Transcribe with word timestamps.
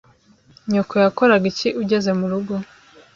Nyoko 0.71 0.93
yakoraga 1.03 1.45
iki 1.51 1.69
ugeze 1.81 2.09
murugo? 2.19 2.53